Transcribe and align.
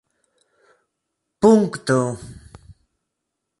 punkto 1.45 1.99